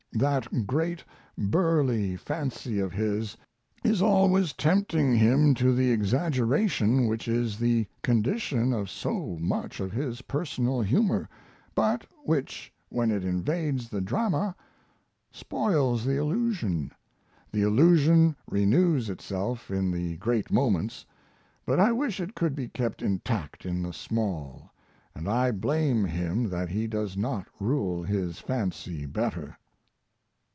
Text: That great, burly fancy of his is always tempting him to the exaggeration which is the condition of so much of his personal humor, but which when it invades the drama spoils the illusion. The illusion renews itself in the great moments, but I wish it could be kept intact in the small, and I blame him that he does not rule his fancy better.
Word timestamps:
That 0.13 0.67
great, 0.67 1.05
burly 1.37 2.17
fancy 2.17 2.79
of 2.79 2.91
his 2.91 3.37
is 3.81 4.01
always 4.01 4.51
tempting 4.51 5.15
him 5.15 5.53
to 5.55 5.73
the 5.73 5.89
exaggeration 5.91 7.07
which 7.07 7.29
is 7.29 7.57
the 7.57 7.87
condition 8.03 8.73
of 8.73 8.89
so 8.89 9.37
much 9.39 9.79
of 9.79 9.93
his 9.93 10.21
personal 10.23 10.81
humor, 10.81 11.29
but 11.75 12.05
which 12.25 12.71
when 12.89 13.09
it 13.09 13.23
invades 13.23 13.87
the 13.87 14.01
drama 14.01 14.53
spoils 15.31 16.03
the 16.03 16.17
illusion. 16.17 16.91
The 17.53 17.61
illusion 17.61 18.35
renews 18.49 19.09
itself 19.09 19.71
in 19.71 19.91
the 19.91 20.17
great 20.17 20.51
moments, 20.51 21.05
but 21.65 21.79
I 21.79 21.93
wish 21.93 22.19
it 22.19 22.35
could 22.35 22.53
be 22.53 22.67
kept 22.67 23.01
intact 23.01 23.65
in 23.65 23.81
the 23.81 23.93
small, 23.93 24.71
and 25.15 25.29
I 25.29 25.51
blame 25.51 26.03
him 26.03 26.49
that 26.49 26.67
he 26.69 26.85
does 26.85 27.15
not 27.15 27.47
rule 27.61 28.03
his 28.03 28.39
fancy 28.39 29.05
better. 29.05 29.55